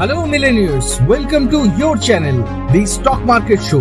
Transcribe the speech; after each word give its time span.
Hello 0.00 0.24
millionaires 0.26 0.96
welcome 1.08 1.46
to 1.48 1.58
your 1.80 1.98
channel 1.98 2.38
the 2.72 2.84
stock 2.88 3.20
market 3.26 3.60
show 3.60 3.78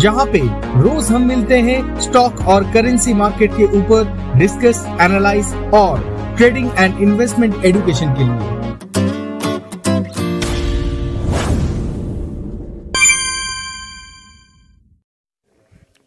जहाँ 0.00 0.26
पे 0.26 0.38
रोज 0.82 1.10
हम 1.12 1.26
मिलते 1.28 1.58
हैं 1.60 1.98
स्टॉक 2.00 2.40
और 2.48 2.64
करेंसी 2.72 3.14
मार्केट 3.14 3.50
के 3.52 3.64
ऊपर 3.78 4.38
डिस्कस 4.38 4.84
एनालाइज 5.02 5.52
और 5.74 6.04
ट्रेडिंग 6.36 6.70
एंड 6.78 7.00
इन्वेस्टमेंट 7.02 7.64
एजुकेशन 7.64 8.14
के 8.14 8.28
लिए। 8.28 8.54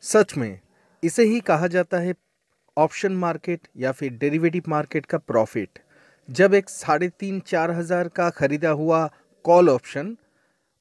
सच 0.04 0.38
में, 0.38 0.60
इसे 1.04 1.24
ही 1.26 1.40
कहा 1.42 1.68
जाता 1.68 2.00
है 2.00 2.14
ऑप्शन 2.78 3.12
मार्केट 3.20 3.68
या 3.78 3.92
फिर 3.92 4.18
डेरिवेटिव 4.20 4.64
मार्केट 4.70 5.06
का 5.06 5.18
प्रॉफिट 5.20 5.80
जब 6.30 6.54
एक 6.54 6.70
साढ़े 6.70 7.10
तीन 7.10 7.40
चार 7.48 7.72
हज़ार 7.72 8.08
का 8.08 8.30
खरीदा 8.30 8.70
हुआ 8.80 9.10
कॉल 9.46 9.70
ऑप्शन 9.70 10.16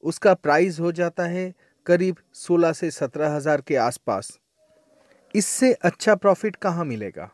उसका 0.03 0.35
प्राइस 0.35 0.79
हो 0.80 0.93
जाता 0.93 1.25
है 1.27 1.53
करीब 1.87 2.17
सोलह 2.35 2.73
से 2.73 2.91
सत्रह 2.91 3.34
हज़ार 3.37 3.61
के 3.61 3.77
आसपास। 3.77 4.39
इससे 5.34 5.73
अच्छा 5.75 6.15
प्रॉफिट 6.15 6.57
कहाँ 6.57 6.84
मिलेगा? 6.84 7.31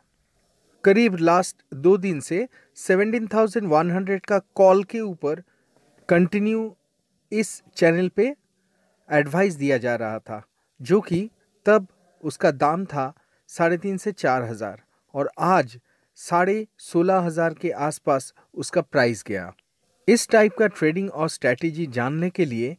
करीब 0.84 1.16
लास्ट 1.16 1.56
दो 1.74 1.96
दिन 1.96 2.20
से 2.20 2.46
सेवनटीन 2.78 3.26
थाउज़ेंड 3.34 3.68
वन 3.68 3.90
हंड्रेड 3.90 4.26
का 4.26 4.38
कॉल 4.54 4.82
के 4.84 5.00
ऊपर 5.00 5.42
कंटिन्यू 6.08 6.74
इस 7.32 7.62
चैनल 7.76 8.08
पे 8.08 8.34
एडवाइस 9.08 9.54
दिया 9.54 9.78
जा 9.78 9.94
रहा 9.96 10.18
था, 10.18 10.42
जो 10.80 11.00
कि 11.00 11.28
तब 11.66 11.86
उसका 12.22 12.50
दाम 12.50 12.84
था 12.84 13.12
साढ़े 13.50 13.76
तीन 13.78 13.96
से 13.96 14.12
चार 14.12 14.42
हज़ार 14.42 14.82
और 15.14 15.30
आज 15.38 15.78
साढ़े 16.18 16.66
सोलह 16.80 17.18
हज़ार 17.20 17.54
के 17.54 17.70
आसपास 17.70 18.32
उसका 18.54 18.80
प्राइस 18.82 19.22
गया। 19.26 19.52
इस 20.08 20.28
टाइप 20.28 20.56
का 20.58 20.66
ट्रेडिंग 20.66 21.10
और 21.10 21.28
स्ट्रैटेजी 21.28 21.86
जानने 21.86 22.30
के 22.30 22.44
लिए 22.44 22.76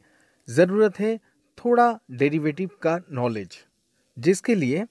ज़रूरत 0.48 1.00
है 1.00 1.18
थोड़ा 1.58 2.00
डेरिवेटिव 2.12 2.70
का 2.82 3.00
नॉलेज 3.12 3.58
जिसके 4.18 4.56
लिए 4.56 4.86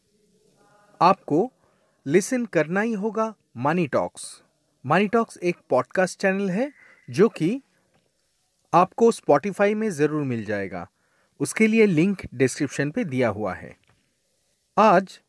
आपको 1.03 1.51
लिसन 2.07 2.45
करना 2.45 2.81
ही 2.81 2.93
होगा 2.93 3.35
मनी 3.57 3.87
टॉक्स 3.87 4.43
मनी 4.85 5.09
टॉक्स 5.09 5.39
एक 5.43 5.57
पॉडकास्ट 5.71 6.21
चैनल 6.21 6.51
है, 6.51 6.73
जो 7.09 7.29
कि 7.29 7.61
आपको 8.73 9.11
स्पॉटिफाई 9.11 9.75
में 9.75 9.91
ज़रूर 9.91 10.23
मिल 10.23 10.45
जाएगा। 10.45 10.87
उसके 11.41 11.67
लिए 11.67 11.87
लिंक 11.87 12.23
डिस्क्रिप्शन 12.35 12.91
पे 12.91 13.05
दिया 13.05 13.29
हुआ 13.29 13.55
है। 13.55 13.77
आज 14.77 15.21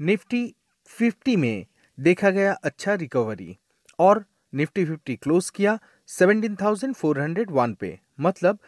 निफ्टी 0.00 0.54
50 0.90 1.36
में 1.36 1.66
देखा 1.98 2.30
गया 2.30 2.52
अच्छा 2.52 2.94
रिकवरी 2.94 3.56
और 3.98 4.24
निफ्टी 4.52 4.84
50 4.84 5.16
क्लोज 5.16 5.50
किया। 5.50 5.78
17,401 6.08 7.74
पे 7.74 8.00
मतलब 8.20 8.58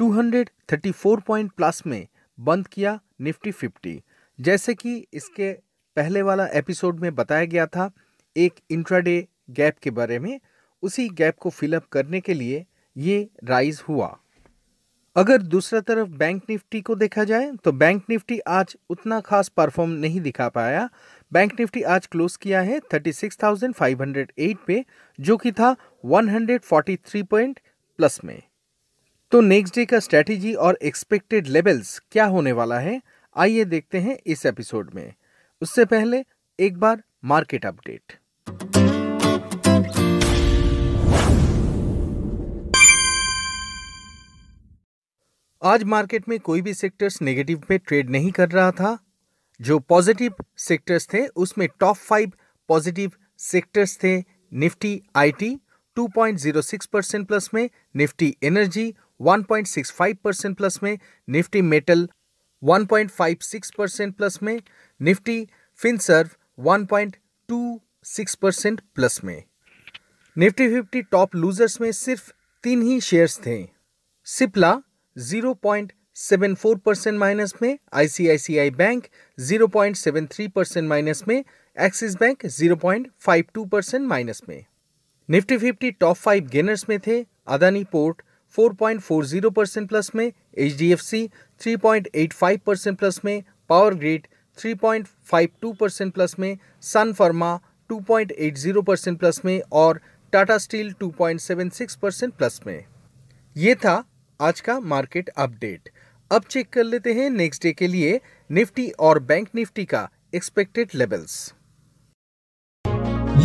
234 0.00 1.22
पॉइंट 1.22 1.52
प्लस 1.52 1.82
में 1.86 2.06
बंद 2.40 2.66
किया 2.66 3.00
निफ्टी 3.20 3.52
50 3.52 3.98
जैसे 4.40 4.74
कि 4.74 5.06
इसके 5.12 5.52
पहले 5.96 6.22
वाला 6.22 6.46
एपिसोड 6.46 7.00
में 7.00 7.14
बताया 7.14 7.44
गया 7.44 7.66
था 7.66 7.90
एक 8.36 8.54
इंट्राडे 8.70 9.28
गैप 9.50 9.78
के 9.78 9.90
बारे 9.90 10.18
में 10.18 10.40
उसी 10.82 11.08
गैप 11.08 11.38
को 11.38 11.50
फिलअप 11.50 11.84
करने 11.84 12.20
के 12.20 12.34
लिए 12.34 12.66
ये 12.96 13.30
राइज 13.44 13.82
हुआ। 13.88 14.18
अगर 15.16 15.42
दूसरा 15.42 15.80
तरफ़ 15.80 16.08
बैंक 16.08 16.42
निफ्टी 16.48 16.80
को 16.80 16.94
देखा 16.94 17.24
जाए 17.24 17.52
तो 17.64 17.72
बैंक 17.72 18.04
निफ्टी 18.10 18.38
आज 18.38 18.76
उतना 18.90 19.20
खास 19.20 19.48
परफॉर्म 19.48 19.90
नहीं 19.90 20.20
दिखा 20.20 20.48
पाया 20.48 20.88
बैंक 21.32 21.52
निफ्टी 21.60 21.82
आज 21.82 22.06
क्लोज 22.06 22.36
किया 22.36 22.60
है 22.60 22.80
36,508 22.94 24.56
पे 24.66 24.84
जो 25.20 25.36
कि 25.36 25.52
था 25.52 25.76
143 26.06 27.22
पॉइंट 27.22 27.60
प्लस 27.96 28.20
में। 28.24 28.42
तो 29.30 29.40
नेक्स्ट 29.40 29.74
डे 29.74 29.84
का 29.86 29.98
स्ट्रेटेजी 29.98 30.54
और 30.54 30.78
एक्सपेक्टेड 30.82 31.46
लेवल्स 31.46 32.02
क्या 32.10 32.24
होने 32.24 32.52
वाला 32.52 32.78
है 32.78 33.02
आइए 33.36 33.64
देखते 33.64 33.98
हैं 33.98 34.18
इस 34.26 34.46
एपिसोड 34.46 34.90
में। 34.94 35.14
उससे 35.62 35.84
पहले 35.84 36.24
एक 36.60 36.76
बार 36.78 37.02
मार्केट 37.24 37.66
अपडेट। 37.66 38.12
आज 45.62 45.82
मार्केट 45.84 46.28
में 46.28 46.40
कोई 46.40 46.62
भी 46.62 46.74
सेक्टर्स 46.74 47.22
नेगेटिव 47.22 47.62
में 47.70 47.78
ट्रेड 47.78 48.10
नहीं 48.10 48.32
कर 48.32 48.48
रहा 48.48 48.70
था 48.70 48.98
जो 49.60 49.78
पॉजिटिव 49.78 50.34
सेक्टर्स 50.56 51.06
थे, 51.12 51.26
उसमें 51.26 51.68
टॉप 51.80 51.96
फाइव 51.96 52.32
पॉजिटिव 52.68 53.12
सेक्टर्स 53.38 53.96
थे 53.96 54.24
निफ्टी 54.52 55.02
आईटी 55.16 55.60
2.06 55.96 56.86
परसेंट 56.86 57.28
प्लस 57.28 57.50
में 57.54 57.70
निफ्टी 57.96 58.36
एनर्जी 58.42 58.94
1.65 59.20 60.14
परसेंट 60.24 60.56
प्लस 60.56 60.82
में 60.82 60.98
निफ्टी 61.28 61.62
मेटल 61.62 62.08
1.56 62.64 63.70
परसेंट 63.74 64.16
प्लस 64.16 64.42
में 64.42 64.60
निफ्टी 65.00 65.48
फिनसर्व 65.76 66.30
1.26 66.58 68.34
परसेंट 68.34 68.80
प्लस 68.94 69.24
में। 69.24 69.42
निफ्टी 70.38 70.68
फिफ्टी 70.68 71.02
टॉप 71.02 71.34
लूजर्स 71.34 71.80
में 71.80 71.92
सिर्फ़ 71.92 72.32
तीन 72.62 72.82
ही 72.82 73.00
शेयर्स 73.00 73.38
थे। 73.38 73.68
सिप्ला 74.24 74.82
0.74 76.16 76.78
परसेंट 76.78 77.18
माइनस 77.18 77.54
में 77.62 77.78
आईसीआईसीआई 77.92 78.70
बैंक 78.70 79.06
0.73 79.38 80.50
परसेंट 80.50 80.88
माइनस 80.88 81.22
में 81.28 81.44
एक्सिस 81.76 82.14
बैंक 82.14 82.46
0.52 82.46 83.68
परसेंट 83.68 84.06
माइनस 84.08 84.42
में। 84.48 84.64
Nifty 85.28 85.56
fifty 85.58 85.90
top 85.90 86.16
five 86.16 86.48
gainers 86.52 86.84
में 86.88 86.98
थे 87.06 87.24
अदानी 87.46 87.84
पोर्ट 87.84 88.22
4.40 88.58 89.50
परसेंट 89.50 89.88
प्लस 89.88 90.10
में 90.14 90.32
H 90.54 90.76
D 90.78 90.92
F 90.92 91.02
C 91.02 91.30
three 91.60 91.76
percent 91.76 92.98
plus 92.98 93.20
में 93.24 93.42
पावर 93.68 93.94
ग्रिड 93.94 94.26
3.52 94.58 95.76
परसेंट 95.76 96.14
प्लस 96.14 96.38
में 96.38 96.58
सन 96.82 97.12
फर्मा 97.12 97.60
2.80 97.92 98.84
percent 98.86 99.18
plus 99.18 99.44
में 99.44 99.60
और 99.72 100.00
टाटा 100.32 100.58
स्टील 100.58 100.94
2.76 101.02 101.96
परसेंट 101.96 102.34
प्लस 102.34 102.60
में। 102.66 102.84
ये 103.56 103.74
था 103.74 104.04
आज 104.40 104.60
का 104.60 104.80
मार्केट 104.80 105.28
अपडेट। 105.28 105.88
अब 106.32 106.42
चेक 106.50 106.68
कर 106.72 106.84
लेते 106.84 107.12
हैं 107.12 107.28
नेक्स्ट 107.30 107.62
डे 107.62 107.70
के 107.72 107.86
लिए 107.86 108.20
निफ्टी 108.50 108.88
और 109.00 109.18
बैंक 109.22 109.48
निफ्टी 109.54 109.84
का 109.84 110.08
एक्सपेक्टेड 110.34 110.90
लेवल्स 110.94 111.34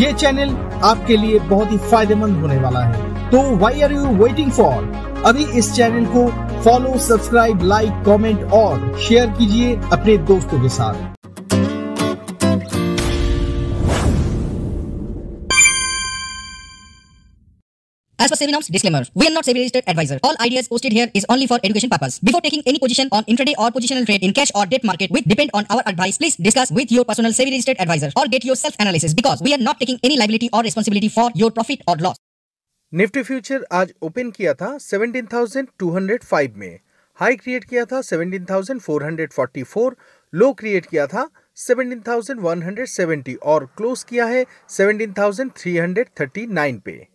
ये 0.01 0.11
चैनल 0.13 0.49
आपके 0.85 1.17
लिए 1.17 1.39
बहुत 1.49 1.71
ही 1.71 1.77
फ़ायदेमंद 1.89 2.37
होने 2.37 2.57
वाला 2.57 2.83
है। 2.83 3.29
तो 3.31 3.41
why 3.57 3.81
are 3.81 3.93
you 3.93 4.05
waiting 4.23 4.51
for 4.51 4.83
अभी 5.25 5.45
इस 5.59 5.73
चैनल 5.73 6.05
को 6.15 6.25
फॉलो 6.63 6.97
सब्सक्राइब 6.99 7.63
लाइक 7.63 8.03
कमेंट 8.05 8.51
और 8.53 8.97
शेयर 8.99 9.29
कीजिए 9.31 9.75
अपने 9.93 10.17
दोस्तों 10.25 10.61
के 10.61 10.69
साथ। 10.69 11.36
As 18.27 18.31
per 18.31 18.35
SEBI 18.35 18.51
norms, 18.51 18.67
disclaimer. 18.67 19.05
We 19.13 19.25
are 19.25 19.31
not 19.31 19.45
SEBI 19.45 19.59
registered 19.59 19.85
advisor. 19.87 20.19
All 20.21 20.35
ideas 20.41 20.67
posted 20.67 20.91
here 20.91 21.09
is 21.13 21.25
only 21.29 21.47
for 21.47 21.61
education 21.63 21.89
purpose. 21.89 22.19
Before 22.19 22.41
taking 22.41 22.61
any 22.65 22.77
position 22.77 23.07
on 23.13 23.23
intraday 23.23 23.53
or 23.57 23.71
positional 23.71 24.05
trade 24.05 24.21
in 24.21 24.33
cash 24.33 24.51
or 24.53 24.65
debt 24.65 24.83
market 24.83 25.11
which 25.11 25.23
depend 25.23 25.51
on 25.53 25.65
our 25.69 25.81
advice, 25.85 26.17
please 26.17 26.35
discuss 26.35 26.69
with 26.69 26.91
your 26.91 27.05
personal 27.05 27.31
SEBI 27.31 27.51
registered 27.51 27.79
advisor 27.79 28.11
or 28.17 28.27
get 28.27 28.43
your 28.43 28.57
self 28.57 28.75
analysis 28.79 29.13
because 29.13 29.41
we 29.41 29.53
are 29.53 29.63
not 29.69 29.79
taking 29.79 29.97
any 30.03 30.17
liability 30.17 30.49
or 30.51 30.61
responsibility 30.61 31.07
for 31.07 31.31
your 31.35 31.51
profit 31.51 31.79
or 31.87 31.95
loss. 32.07 32.17
Nifty 32.93 33.21
future 33.23 33.65
आज 33.77 33.93
open 34.01 34.29
किया 34.31 34.53
था 34.59 34.67
17,205 34.81 36.53
में 36.57 36.79
high 37.19 37.35
create 37.35 37.63
किया 37.63 37.85
था 37.85 37.99
17,444 38.09 39.95
लो 40.33 40.51
create 40.59 40.85
किया 40.85 41.07
था 41.07 41.27
17,170 41.67 43.35
और 43.53 43.65
close 43.77 44.03
किया 44.09 44.25
है 44.25 44.45
17,339 44.69 46.79
पे 46.85 47.07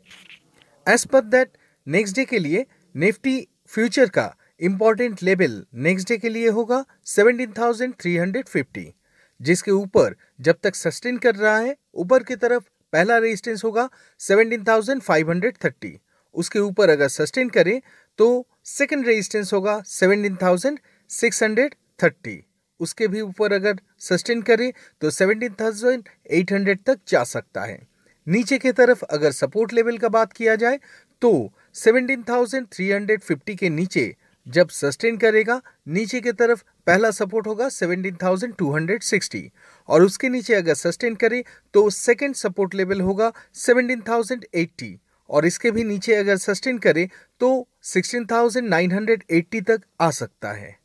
as 0.86 1.04
per 1.04 1.20
that 1.20 1.50
next 1.86 2.16
day 2.16 2.24
के 2.24 2.38
लिए 2.38 2.66
निफ्टी 2.96 3.48
फ्यूचर 3.66 4.08
का 4.08 4.36
इंपॉर्टेंट 4.60 5.22
लेवल 5.22 5.64
नेक्स्ट 5.74 6.08
डे 6.08 6.18
के 6.18 6.28
लिए 6.28 6.48
होगा 6.48 6.84
17,350 7.06 8.92
जिसके 9.40 9.70
ऊपर 9.70 10.16
जब 10.40 10.56
तक 10.62 10.74
सस्टेन 10.74 11.18
कर 11.18 11.34
रहा 11.34 11.58
है 11.58 11.76
ऊपर 11.94 12.22
की 12.22 12.36
तरफ़ 12.36 12.62
पहला 12.92 13.18
रेजिस्टेंस 13.18 13.64
होगा 13.64 13.90
17,530 14.20 15.98
उसके 16.34 16.58
ऊपर 16.58 16.90
अगर 16.90 17.08
सस्टेन 17.08 17.48
करे 17.48 17.82
तो 18.18 18.46
सेकंड 18.64 19.06
रेजिस्टेंस 19.06 19.52
होगा 19.52 19.82
17,630 19.86 22.38
उसके 22.80 23.08
भी 23.08 23.20
ऊपर 23.20 23.52
अगर 23.52 23.80
सस्टेन 24.00 24.42
करे 24.42 24.72
तो 25.00 25.10
17,800 25.10 26.76
तक 26.86 26.98
जा 27.08 27.24
सकता 27.24 27.60
है। 27.60 27.91
नीचे 28.26 28.58
की 28.58 28.72
तरफ़ 28.72 29.04
अगर 29.04 29.30
सपोर्ट 29.30 29.72
लेवल 29.72 29.98
का 29.98 30.08
बात 30.08 30.32
किया 30.32 30.56
जाए 30.56 30.78
तो 31.22 31.52
17,350 31.74 33.56
के 33.56 33.68
नीचे 33.68 34.16
जब 34.46 34.68
सस्टेन 34.68 35.16
करेगा 35.16 35.60
नीचे 35.88 36.20
की 36.20 36.32
तरफ़ 36.32 36.62
पहला 36.86 37.10
सपोर्ट 37.10 37.46
होगा 37.46 37.68
17,260 37.68 39.40
और 39.88 40.02
उसके 40.02 40.28
नीचे 40.28 40.54
अगर 40.54 40.74
सस्टेन 40.74 41.14
करे 41.14 41.44
तो 41.74 41.90
सेकंड 41.90 42.34
सपोर्ट 42.34 42.74
लेवल 42.74 43.00
होगा 43.00 43.32
17,080 43.54 44.92
और 45.30 45.46
इसके 45.46 45.70
भी 45.70 45.84
नीचे 45.84 46.14
अगर 46.14 46.36
सस्टेन 46.36 46.78
करे 46.78 47.08
तो 47.40 47.68
16,980 47.84 49.62
तक 49.62 49.80
आ 50.00 50.10
सकता 50.10 50.52
है। 50.52 50.76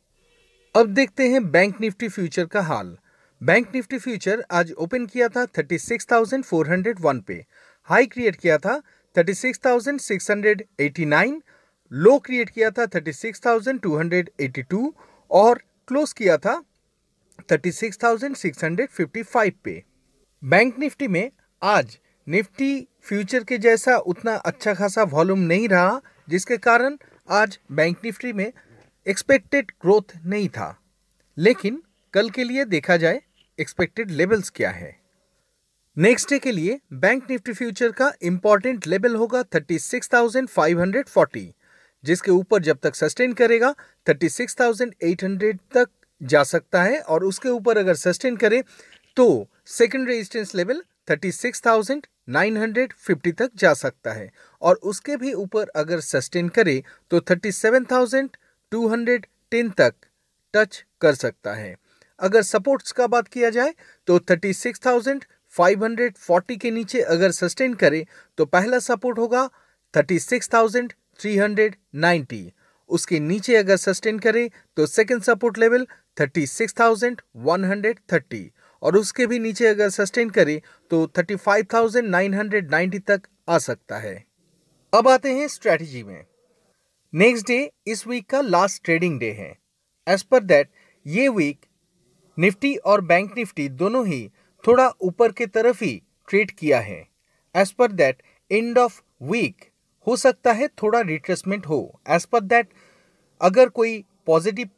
अब 0.76 0.88
देखते 0.88 1.30
हैं 1.30 1.52
बैंक 1.52 1.82
निफ्टी 1.82 2.08
फ्यूचर 2.08 2.46
का 2.46 2.62
हाल। 2.62 2.98
बैंक 3.44 3.76
निफ्टी 3.76 3.98
फ्यूचर 3.98 4.46
आज 4.52 4.72
ओपन 4.72 5.06
किया 5.06 5.28
था 5.28 5.48
36,401 5.58 7.22
पे। 7.22 7.46
हाई 7.84 8.06
क्रिएट 8.06 8.36
किया 8.36 8.58
था 8.58 8.82
36,689 9.16 11.42
लो 11.92 12.20
क्रिएट 12.20 12.50
किया 12.50 12.72
था 12.72 12.86
36,282 12.86 14.92
और 15.32 15.62
क्लोज 15.88 16.14
किया 16.14 16.38
था 16.38 16.64
36,655 17.50 19.52
पे। 19.64 19.84
बैंक 20.44 20.80
निफ्टी 20.80 21.08
में 21.08 21.32
आज 21.64 22.00
निफ्टी 22.28 22.88
फ्यूचर 23.02 23.44
के 23.44 23.58
जैसा 23.58 23.98
उतना 23.98 24.36
अच्छा 24.36 24.74
खासा 24.74 25.04
वॉल्यूम 25.04 25.40
नहीं 25.40 25.70
रहा 25.70 26.02
जिसके 26.30 26.58
कारण 26.58 26.98
आज 27.30 27.60
बैंक 27.72 27.98
निफ्टी 28.04 28.34
में 28.34 28.54
एक्सपेक्टेड 29.08 29.72
ग्रोथ 29.82 30.02
नहीं 30.26 30.50
था। 30.50 30.82
लेकिन 31.38 31.84
कल 32.14 32.30
के 32.30 32.44
लिए 32.44 32.66
देखा 32.66 32.98
जाए 32.98 33.22
एक्सपेक्टेड 33.60 34.12
लेवल्स 34.12 34.50
क्या 34.50 34.70
है? 34.70 35.00
नेक्स्ट 35.98 36.30
डे 36.30 36.40
के 36.40 36.52
लिए 36.52 36.80
बैंक 36.94 37.30
निफ्टी 37.30 37.54
फ्यूचर 37.54 37.92
का 37.92 38.14
इंपॉर्टेंट 38.22 38.88
लेवल 38.88 39.16
होगा 39.16 39.44
36,540 39.56 41.54
जिसके 42.04 42.32
ऊपर 42.32 42.62
जब 42.62 42.78
तक 42.78 42.96
सस्टेन 42.96 43.34
करेगा 43.34 43.76
36,800 44.10 45.58
तक 45.74 45.90
जा 46.22 46.44
सकता 46.44 46.84
है 46.84 47.00
और 47.00 47.24
उसके 47.24 47.50
ऊपर 47.50 47.78
अगर 47.78 47.96
सस्टेन 47.96 48.36
करे 48.36 48.64
तो 49.18 49.48
सेकेंड 49.66 50.08
रेजिस्टेंस 50.08 50.56
लेवल 50.56 50.84
36,950 51.12 53.38
तक 53.38 53.52
जा 53.56 53.74
सकता 53.74 54.14
है 54.14 54.32
और 54.62 54.80
उसके 54.84 55.18
भी 55.18 55.34
ऊपर 55.34 55.68
अगर 55.76 56.00
सस्टेन 56.00 56.50
करे 56.50 56.84
तो 57.12 57.20
37,210 57.20 59.72
तक 59.78 59.94
टच 60.54 60.86
कर 61.02 61.16
सकता 61.16 61.54
है। 61.54 61.78
अगर 62.20 62.42
सपोर्ट्स 62.42 62.92
का 62.92 63.08
बात 63.08 63.28
किया 63.28 63.50
जाए 63.50 63.74
तो 64.08 64.20
36,540 64.20 66.58
के 66.58 66.72
नीचे 66.72 67.02
अगर 67.02 67.32
सस्टेन 67.32 67.74
करे 67.74 68.08
तो 68.38 68.46
पहला 68.46 68.80
सपोर्ट 68.80 69.20
होगा 69.20 69.50
36,390 69.94 72.52
उसके 72.90 73.20
नीचे 73.20 73.56
अगर 73.56 73.78
सस्टेन 73.78 74.20
करे 74.20 74.52
तो 74.78 74.88
सेकंड 74.88 75.24
सपोर्ट 75.24 75.58
लेवल 75.58 75.88
36,130 76.18 78.44
और 78.82 78.98
उसके 78.98 79.28
भी 79.28 79.40
नीचे 79.40 79.68
अगर 79.68 79.90
सस्टेन 79.90 80.30
करे 80.30 80.62
तो 80.92 81.12
35,990 81.18 83.00
तक 83.08 83.22
आ 83.50 83.58
सकता 83.58 83.98
है। 83.98 84.24
अब 84.94 85.08
आते 85.08 85.34
हैं 85.34 85.48
स्ट्रेटजी 85.48 86.04
में। 86.04 86.26
नेक्स्ट 87.14 87.48
डे 87.48 87.72
इस 87.88 88.08
वीक 88.08 88.30
का 88.30 88.42
लास्ट 88.42 88.84
ट्रेडिंग 88.84 89.20
डे 89.20 89.32
है। 89.32 89.58
एज 90.08 90.24
पर 90.24 90.44
दैट 90.44 90.70
ये 91.06 91.30
वीक 91.30 91.60
निफ्टी 92.38 92.76
और 92.76 93.02
बैंक 93.04 93.38
निफ्टी 93.38 93.68
दोनों 93.72 94.06
ही 94.08 94.28
थोड़ा 94.64 94.88
ऊपर 95.02 95.32
के 95.32 95.46
तरफ़ 95.48 95.84
ही 95.84 96.02
ट्रेड 96.28 96.52
किया 96.52 96.80
है। 96.80 97.06
As 97.56 97.72
per 97.72 97.92
that 97.92 98.22
end 98.52 98.78
of 98.78 99.02
week 99.24 99.66
हो 100.08 100.16
सकता 100.18 100.52
है 100.54 100.68
थोड़ा 100.82 101.00
रिट्रेसमेंट 101.02 101.66
हो। 101.68 102.00
एज 102.10 102.26
पर 102.26 102.42
दैट 102.42 102.68
अगर 103.42 103.70
कोई 103.70 104.04
पॉजिटिव 104.28 104.70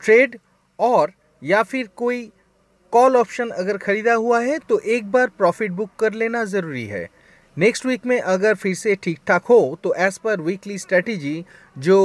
ट्रेड 0.00 0.38
और 0.78 1.12
या 1.42 1.62
फिर 1.62 1.86
कोई 1.96 2.30
कॉल 2.92 3.16
ऑप्शन 3.16 3.48
अगर 3.52 3.76
खरीदा 3.78 4.14
हुआ 4.14 4.40
है 4.40 4.58
तो 4.58 4.78
एक 4.78 5.10
बार 5.12 5.28
प्रॉफिट 5.28 5.72
बुक 5.72 5.90
कर 5.98 6.12
लेना 6.14 6.44
ज़रूरी 6.46 6.84
है। 6.86 7.08
नेक्स्ट 7.56 7.86
वीक 7.86 8.06
में 8.06 8.20
अगर 8.20 8.54
फिर 8.54 8.74
से 8.74 8.94
ठीक 8.94 9.18
ठाक 9.26 9.44
हो 9.44 9.78
तो 9.82 9.94
एज़ 9.96 10.18
पर 10.24 10.40
वीकली 10.40 10.78
स्ट्रेटजी 10.78 11.44
जो 11.78 11.98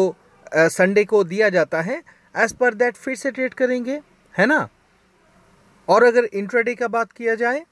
संडे 0.56 1.04
को 1.06 1.24
दिया 1.24 1.50
जाता 1.50 1.82
है 1.82 2.02
एज़ 2.36 2.54
पर 2.56 2.74
दैट 2.74 2.96
फिर 2.96 3.16
से 3.16 3.32
ट्रेड 3.32 3.54
करेंगे, 3.54 4.00
है 4.34 4.46
ना? 4.46 4.68
और 5.88 6.04
अगर 6.04 6.26
इंट्राडे 6.26 6.76
का 6.76 6.88
बात 6.88 7.12
किया 7.12 7.36
जाए 7.36 7.64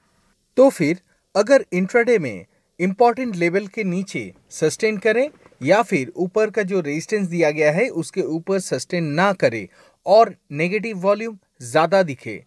तो 0.56 0.68
फिर 0.70 1.00
अगर 1.34 1.64
इंट्राडे 1.72 2.18
में 2.18 2.44
इंपॉर्टेंट 2.80 3.36
लेवल 3.36 3.66
के 3.66 3.84
नीचे 3.84 4.32
सस्टेन 4.50 4.96
करें 4.98 5.28
या 5.62 5.82
फिर 5.82 6.12
ऊपर 6.16 6.50
का 6.50 6.62
जो 6.62 6.80
रेजिस्टेंस 6.80 7.26
दिया 7.28 7.50
गया 7.50 7.70
है 7.72 7.88
उसके 7.88 8.22
ऊपर 8.30 8.58
सस्टेन 8.60 9.04
ना 9.12 9.32
करे 9.32 9.68
और 10.06 10.34
नेगेटिव 10.52 10.98
वॉल्यूम 10.98 11.38
ज़्यादा 11.62 12.02
दिखे 12.02 12.42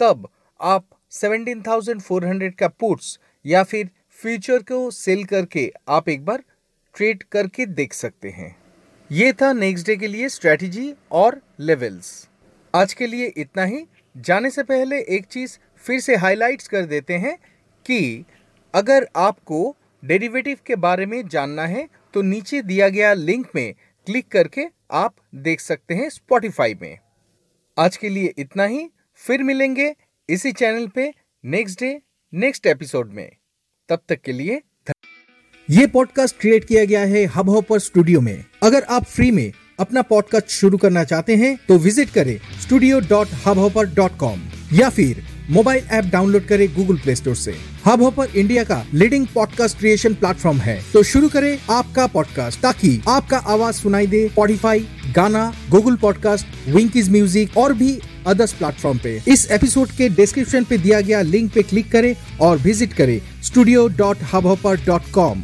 तब 0.00 0.28
आप 0.60 0.84
17,400 1.12 2.50
का 2.58 2.68
पुट्स 2.70 3.18
या 3.44 3.62
फिर 3.62 3.88
फ्यूचर 4.20 4.62
को 4.62 4.90
सेल 4.90 5.24
करके 5.24 5.70
आप 5.88 6.08
एक 6.08 6.24
बार 6.24 6.42
ट्रेड 6.94 7.22
करके 7.22 7.66
देख 7.66 7.92
सकते 7.92 8.28
हैं। 8.28 8.54
ये 9.10 9.32
था 9.32 9.52
नेक्स्ट 9.52 9.86
डे 9.86 9.96
के 9.96 10.08
लिए 10.08 10.28
स्ट्रेटजी 10.28 10.92
और 11.12 11.40
लेवल्स 11.60 12.08
आज 12.74 12.94
के 12.94 13.06
लिए 13.06 13.26
इतना 13.36 13.64
ही। 13.64 13.84
जाने 14.16 14.50
से 14.50 14.62
पहले 14.62 15.00
एक 15.00 15.24
चीज़ 15.24 15.58
फिर 15.76 16.00
से 16.00 16.16
हाइलाइट्स 16.16 16.68
कर 16.68 16.82
देते 16.82 17.14
हैं 17.14 17.36
कि 17.86 18.24
अगर 18.74 19.08
आपको 19.16 19.76
डेरिवेटिव 20.04 20.58
के 20.66 20.76
बारे 20.76 21.06
में 21.06 21.28
जानना 21.28 21.66
है 21.66 21.88
तो 22.14 22.22
नीचे 22.22 22.62
दिया 22.62 22.88
गया 22.88 23.12
लिंक 23.12 23.46
में 23.54 23.74
क्लिक 24.06 24.28
करके 24.28 24.66
आप 24.90 25.14
देख 25.34 25.60
सकते 25.60 25.94
हैं 25.94 26.08
स्पॉटिफाई 26.10 26.74
में। 26.74 26.98
आज 27.78 27.96
के 27.96 28.08
लिए 28.08 28.34
इतना 28.38 28.64
ही। 28.64 28.90
फिर 29.14 29.42
मिलेंगे 29.42 29.94
इसी 30.28 30.52
चैनल 30.52 30.86
पे 30.88 31.12
नेक्स्ट 31.44 31.80
डे 31.80 32.00
नेक्स्ट 32.32 32.66
एपिसोड 32.66 33.12
में। 33.12 33.30
तब 33.88 34.02
तक 34.08 34.20
के 34.20 34.32
लिए 34.32 34.60
ये 35.70 35.86
पॉडकास्ट 35.86 36.38
क्रिएट 36.38 36.64
किया 36.64 36.84
गया 36.84 37.04
है 37.04 37.24
हब 37.24 37.48
हॉपर 37.48 37.78
स्टूडियो 37.78 38.20
में। 38.20 38.44
अगर 38.62 38.82
आप 38.82 39.04
फ्री 39.04 39.30
में 39.30 39.52
अपना 39.78 40.02
पॉडकास्ट 40.02 40.50
शुरू 40.50 40.76
करना 40.78 41.02
चाहते 41.04 41.34
हैं 41.36 41.56
तो 41.68 41.76
विज़िट 41.78 42.10
करें 42.10 42.36
studio 42.62 43.00
dot 43.08 43.28
hubhopper 43.58 43.86
dot 43.94 44.16
com 44.18 44.40
या 44.72 44.88
फिर 44.90 45.22
मोबाइल 45.50 45.82
ऐप 45.92 46.04
डाउनलोड 46.12 46.46
करें 46.46 46.66
गूगल 46.74 46.96
प्ले 46.98 47.14
स्टोर 47.16 47.34
से। 47.36 47.54
हब 47.84 48.02
हॉपर 48.02 48.36
इंडिया 48.36 48.62
का 48.64 48.82
लीडिंग 48.94 49.26
पॉडकास्ट 49.34 49.78
क्रिएशन 49.78 50.14
प्लेटफॉर्म 50.14 50.58
है। 50.60 50.80
तो 50.92 51.02
शुरू 51.02 51.28
करें 51.28 51.58
आपका 51.70 52.06
पॉडकास्ट 52.06 52.60
ताकि 52.60 53.00
आपका 53.08 53.38
आवाज़ 53.54 53.76
सुनाई 53.76 54.06
दे 54.06 54.26
स्पॉटिफाई 54.28 54.86
गाना 55.16 55.52
गूगल 55.70 55.96
पॉडकास्ट 55.96 56.68
विंकीज 56.68 57.10
म्यूज़िक 57.10 57.56
और 57.56 57.72
भी 57.74 57.98
अदर्स 58.26 58.52
प्लेटफॉर्म 58.52 58.98
पे। 58.98 59.20
इस 59.28 59.50
एपिसोड 59.50 59.90
के 59.98 60.08
डिस्क्रिप्शन 60.16 60.64
पे 60.64 60.78
दिया 60.78 61.00
गया 61.00 61.20
लिंक 61.22 61.52
पे 61.54 61.62
क्लिक 61.62 61.90
करें 61.92 62.14
और 62.40 62.58
विज़िट 62.58 62.92
करें 62.92 63.20
studio 63.44 63.86
dot 63.98 64.22
hubhopper 64.46 64.84
dot 64.86 65.10
com 65.14 65.42